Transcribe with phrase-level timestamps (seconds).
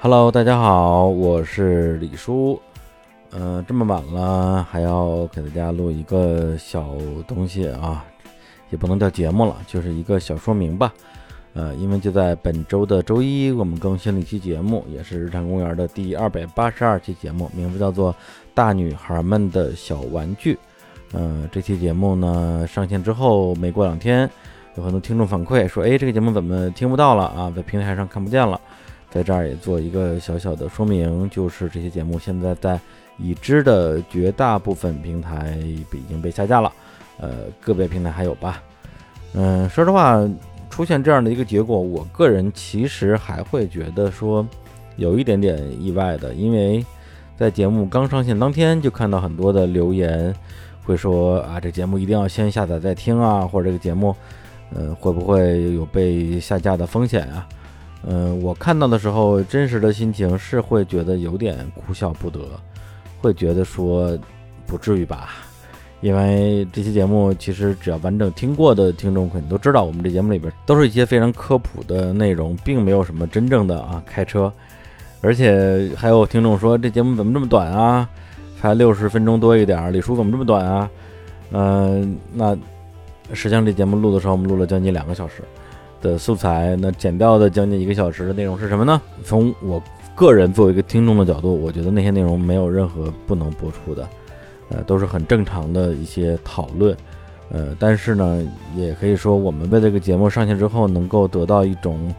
[0.00, 2.60] Hello，大家好，我是李叔。
[3.32, 6.86] 呃，这么晚了，还要给大家录一个小
[7.26, 8.04] 东西啊，
[8.70, 10.94] 也不能叫节目了，就是一个小说明吧。
[11.54, 18.12] 呃，因为就在本周的周一，我们更新了一期节目，也是日常公园的第二百八十二期节目，名字叫做
[18.54, 20.54] 《大女孩们的小玩具》。
[21.10, 24.30] 呃，这期节目呢上线之后，没过两天，
[24.76, 27.52] 有很多听众反馈说，哎，这个节目怎么听不到了啊？
[27.56, 28.60] 在平台上看不见了。
[29.10, 32.78] 在这儿也做一个小小的说明，就是这些节目现在在
[33.16, 36.72] 已知的绝大部分平台已经被下架了，
[37.18, 38.62] 呃，个别平台还有吧。
[39.32, 40.18] 嗯，说实话，
[40.70, 44.46] 出现这样的一个结果，我个人其实还会觉得说
[44.96, 46.84] 有一点点意外的，因为
[47.36, 50.34] 在节目刚上线当天就看到很多的留言，
[50.84, 54.14] 会说啊，这节目一定要先下载再听啊，或者这个节目，
[54.74, 57.48] 嗯，会不会有被下架的风险啊？
[58.06, 62.40] 嗯，我看到的时候，真实的心情是会觉得有点哭笑不得，
[63.20, 64.16] 会觉得说
[64.66, 65.30] 不至于吧？
[66.00, 74.52] 因为这期节目其实只要完整听过的听众肯定都知道，我们这节目里边都是一些非常科普的内容，并没有什么真正的啊开车。
[75.20, 78.08] 而且还有听众说这节目怎么这么短啊？
[78.60, 80.88] 才六十分钟多一点，李叔怎么这么短啊？
[81.50, 82.56] 嗯，那
[83.32, 85.42] 实际上这节目录的时候，我们录了将近两个小时。
[86.00, 89.00] 的素材，那剪掉的将近一个小时的内容是什么呢？
[89.24, 89.82] 从我
[90.14, 94.08] 个人作为一个听众的角度，我觉得那些内容没有任何不能播出的，
[94.68, 96.96] 呃，都是很正常的一些讨论，
[97.50, 98.46] 呃，但是呢，
[98.76, 102.14] 也可以说我们为这个节目上线之后能够得到一种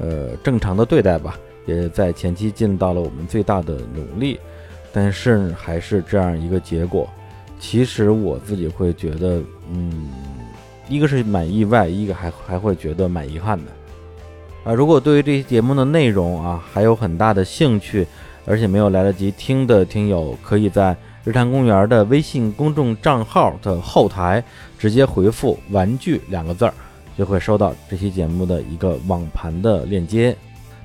[0.00, 4.38] 呃正常的对待吧，也在前期尽到了我们最大的努力，
[4.92, 7.08] 但是还是这样一个结果，
[7.58, 10.08] 其实我自己会觉得，嗯。
[10.88, 13.72] 一个是蛮意外，一个还还会觉得蛮遗憾的，
[14.64, 18.06] 啊，如果对于这些节目的内容啊还有很大的兴趣，
[18.44, 24.44] 而且没有来得及听的听友，可以在日坛公园的微信公众账号的后台
[24.78, 26.74] 直接回复“玩具”两个字儿，
[27.16, 30.36] 就会收到这期节目的一个网盘的链接，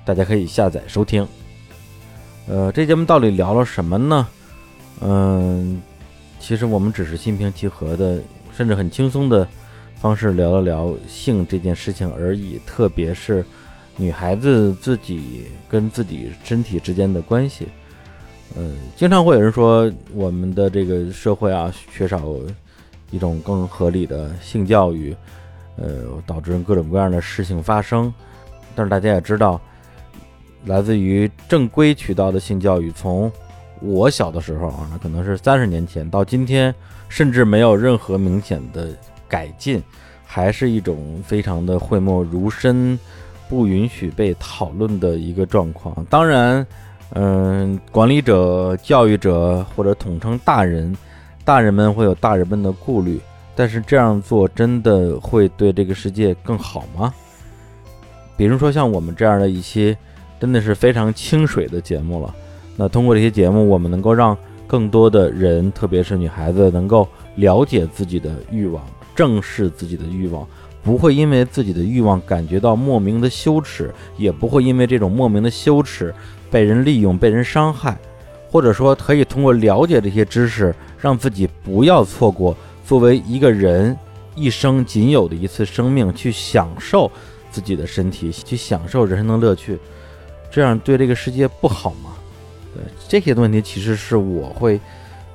[0.05, 1.27] 大家可以下载收听。
[2.47, 4.27] 呃，这节目到底聊了什么呢？
[5.01, 5.81] 嗯，
[6.39, 8.21] 其实我们只是心平气和的，
[8.55, 9.45] 甚至很轻松的。
[9.99, 13.43] 方式聊了聊性这件事情而已，特别是
[13.97, 17.67] 女孩子自己跟自己身体之间的关系。
[18.55, 22.23] 嗯，经常会有人说我们的这个社会啊，缺少
[23.11, 25.13] 一种更合理的性教育，
[25.75, 28.11] 呃，导致各种各样的事情发生。
[28.75, 29.59] 但是大家也知道，
[30.65, 33.29] 来自于正规渠道的性教育，从
[33.81, 36.73] 我小的时候啊，那可能是三十年前到今天，
[37.09, 38.95] 甚至没有任何明显的。
[39.29, 39.81] 改进
[40.25, 42.99] 还是一种非常的讳莫如深，
[43.47, 46.05] 不允许被讨论的一个状况。
[46.09, 46.65] 当然，
[47.13, 50.95] 嗯，管理者、教育者或者统称大人，
[51.45, 53.19] 大人们会有大人们的顾虑。
[53.55, 57.13] 但是这样做真的会对这个世界更好吗？
[58.37, 59.97] 比如说像我们这样的一些
[60.39, 62.33] 真的是非常清水的节目了。
[62.77, 68.81] 那通过这些节目，我们能够让更多的人，特别是女孩子，能够了解自己的欲望。
[69.19, 70.47] 正视自己的欲望，
[70.81, 76.15] 不会因为自己的欲望感觉到莫名的羞耻，也不会因为这种莫名的羞耻
[76.49, 77.97] 被人利用、被人伤害，
[78.49, 83.93] 或者说可以通过了解这些知识，让自己不要错过作为一个人
[84.35, 87.11] 一生仅有的一次生命，去享受
[87.51, 89.77] 自己的身体，去享受人生的乐趣，
[90.49, 92.11] 这样对这个世界不好吗？
[92.73, 94.79] 对这些问题，其实是我会。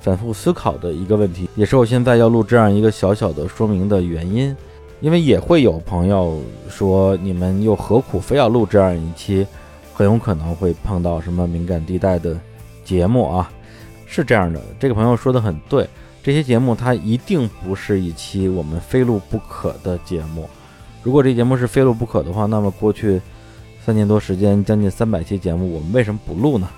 [0.04, 4.54] 反复思考的一个问题，也是我现在要录这样一个小小的说明的原因，
[5.00, 9.47] 因为也会有朋友说，你们又何苦非要录这样一期，
[9.95, 12.39] 很有可能会碰到什么敏感地带的
[12.84, 13.51] 节目啊？
[14.04, 15.89] 是这样的，这个朋友说的很对，
[16.22, 20.47] 这些节目它一定不是一期我们非录不可的节目。
[21.03, 23.18] 如果这节目是非录不可的话，那么过去
[23.83, 26.68] 三年多时间，将近三百期节目，我们为什么不录呢？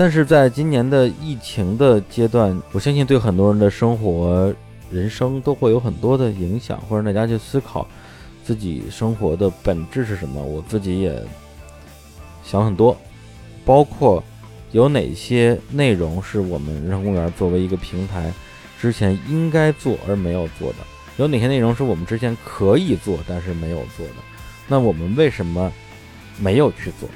[0.00, 4.50] 但是在今年的疫情的阶段，我相信对很多人的生活、
[4.90, 7.86] 人生都会有很多的影响，或者大家去思考
[8.42, 10.42] 自己生活的本质是什么。
[10.42, 11.22] 我自己也
[12.42, 12.96] 想很多，
[13.62, 14.24] 包括
[14.72, 18.32] 有哪些内容是我们人生公园作为一个平台
[18.80, 20.76] 之前应该做而没有做的，
[21.18, 24.14] 有哪些内容是我们之前可以做但是没有做的，
[24.66, 25.70] 那我们为什么
[26.38, 27.06] 没有去做？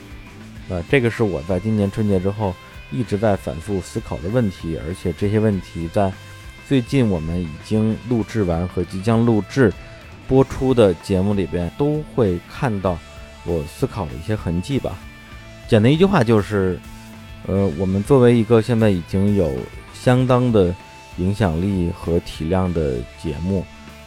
[0.69, 2.54] 呃，这个是我在今年春节之后。
[2.94, 6.12] 一直在反复思考的问题，而且这些问题在
[6.69, 9.73] 最近我们已经录制完和即将录制
[10.26, 12.99] 播出的节目里边都会看到
[13.44, 14.96] 我思考的一些痕迹吧。
[15.69, 16.79] 简单一句话就是，
[17.46, 19.52] 呃，我们作为一个现在已经有
[19.93, 20.75] 相当的
[21.19, 23.64] 影响力和体量的节目，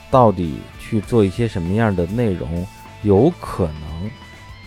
[0.10, 2.66] 到底去做一些什么样的内容，
[3.04, 4.10] 有可能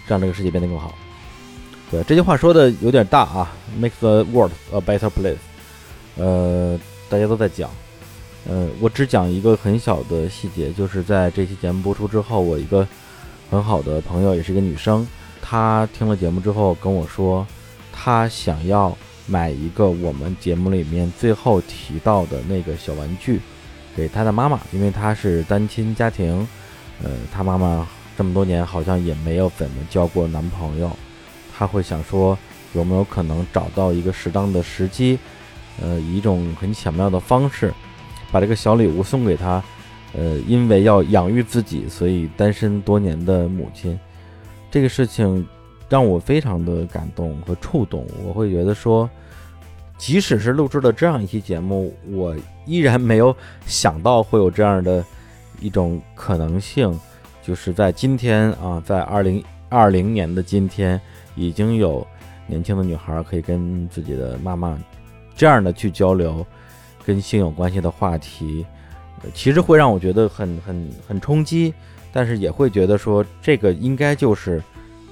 [0.07, 0.95] 让这个世界变得更好？
[1.91, 5.37] 对，这句话说的有点大啊，make the world a better place。
[6.17, 6.79] 呃，
[7.09, 7.69] 大家都在讲，
[8.49, 12.87] 呃，我只讲一个很小的细节，就是在这期节目播出之后，我一个
[13.51, 15.05] 很好的朋友，也是一个女生。
[15.43, 17.45] 她听了节目之后跟我说，
[17.93, 18.97] 她想要
[19.27, 23.41] 买一个我们节目里面最后提到的那个小玩具，
[23.97, 26.47] 给她的妈妈，因为她是单亲家庭，
[27.03, 30.89] 呃，她妈妈这么多年好像也没有怎么交过男朋友，
[31.61, 32.37] 他会想说
[32.73, 35.19] 有没有可能找到一个适当的时机，
[35.83, 37.71] 呃，以一种很巧妙的方式，
[38.33, 39.63] 把这个小礼物送给他，
[40.15, 43.99] 呃，因为要养育自己，所以单身多年的母亲。
[44.71, 45.47] 这个事情
[45.87, 49.11] 让我非常的感动和触动，我会觉得说，
[49.99, 52.35] 即使是录制了这样一期节目，我
[52.65, 53.37] 依然没有
[53.67, 55.05] 想到会有这样的
[55.61, 56.99] 一种可能性，
[57.43, 60.99] 就是在今天啊，在二零二零年的今天，
[61.35, 62.07] 已经有
[62.47, 64.79] 年轻的女孩可以跟自己的妈妈
[65.37, 66.45] 这样的去交流，
[67.05, 68.67] 跟性有关系的话题，
[69.35, 71.73] 其实会让我觉得很很很冲击。
[72.13, 74.61] 但是也会觉得说，这个应该就是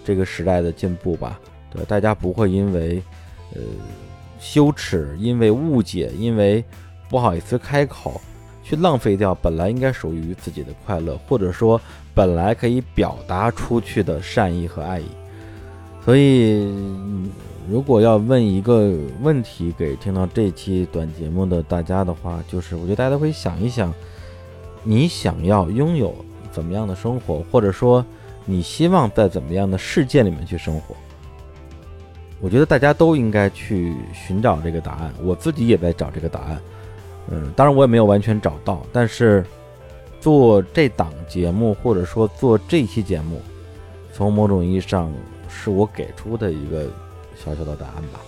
[0.05, 1.39] 这个时代的进步吧？
[1.71, 3.01] 对，大家不会因为
[3.55, 3.61] 呃
[4.41, 6.65] 羞耻、因为误解、因为
[7.09, 8.21] 不好意思开口，
[8.65, 11.81] 去浪费掉本来应该属于自己的快乐，或者说
[12.15, 15.07] 本来可以表达出去的善意和爱意。
[16.09, 16.67] 所以，
[17.69, 23.93] 如果要问一个问题给听到这期短节目的大家的话，就是我觉得大家会想一想，
[24.83, 26.15] 你想要拥有。
[26.51, 28.03] 怎么样的生活，或者说
[28.47, 30.97] 你希望在怎么样的世界里面去生活？
[32.41, 35.13] 我觉得大家都应该去寻找这个答案。
[35.23, 36.59] 我自己也在找这个答案。
[37.31, 39.45] 嗯，当然我也没有完全找到，但是
[40.23, 43.43] 做这档节目，或者说做这期节目，
[44.15, 45.13] 从某种意义上
[45.49, 46.85] 是我给出的一个
[47.37, 48.21] 小小的答案吧。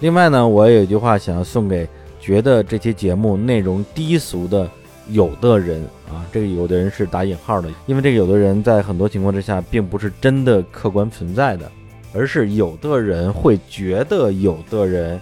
[0.00, 1.88] 另外呢，我有一句话想要送给
[2.20, 4.68] 觉得这期节目内容低俗的。
[5.10, 11.72] 有的人啊，这个有的人是打引号的，因为这个有的人在很多情况之下并不是真的客观存在的，
[12.12, 15.18] 而是有的人会觉得有的人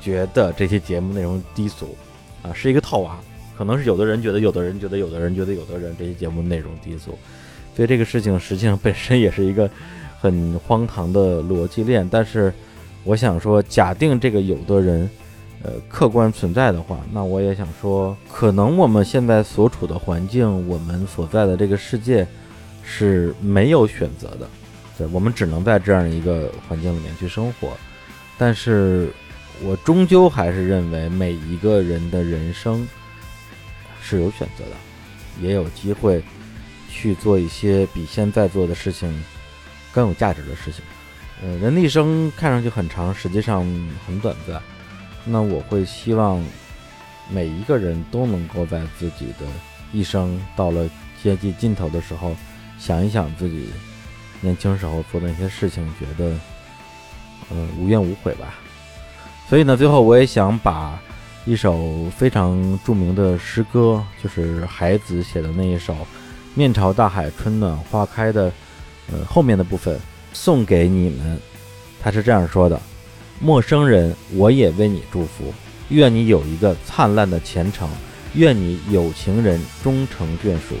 [0.00, 1.96] 觉得这些节目内容低俗
[2.44, 3.18] 啊，是一个套娃，
[3.58, 7.18] 可能是有的人觉得有的人觉得有的人觉得有的人这些节目内容低俗，
[7.74, 9.68] 所以这个事情实际上本身也是一个
[10.20, 12.08] 很荒唐的逻辑链。
[12.08, 12.52] 但是
[13.04, 15.08] 我想说，假定这个有的人。
[15.62, 22.26] 呃，客观存在的话，那我也想说，可能我们现在所处的环境，我们所在的这个世界
[22.82, 24.48] 是没有选择的，
[24.96, 27.72] 对，我们只能在这样一个环境里面去生活。
[28.38, 29.10] 但是，
[29.62, 32.88] 我终究还是认为，每一个人的人生
[34.00, 36.22] 是有选择的，也有机会
[36.88, 39.12] 去做一些比现在做的事情
[39.92, 40.82] 更有价值的事情。
[41.42, 43.64] 呃，人的一生看上去很长，实际上
[44.06, 44.60] 很短暂。
[45.24, 46.42] 那我会希望
[47.30, 49.46] 每一个人都能够在自己的
[49.92, 50.88] 一生到了
[51.22, 52.34] 接近尽头的时候，
[52.78, 53.70] 想一想自己
[54.40, 56.34] 年轻时候做的那些事情，觉得
[57.50, 58.54] 呃无怨无悔吧。
[59.48, 60.98] 所以呢，最后我也想把
[61.44, 65.94] 一首非常著名的诗歌，就是海子写的那一首
[66.54, 68.52] 《面朝大海，春暖花开》的
[69.12, 69.98] 呃后面的部分
[70.32, 71.38] 送给你们。
[72.02, 72.80] 他是这样说的。
[73.40, 75.52] 陌生人，我也为你祝福，
[75.88, 77.88] 愿你有一个灿烂的前程，
[78.34, 80.74] 愿你有情人终成眷属，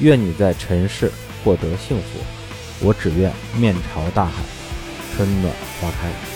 [0.00, 1.10] 愿你在尘世
[1.44, 2.84] 获得幸福。
[2.86, 4.32] 我只愿面朝大海，
[5.14, 6.35] 春暖花开。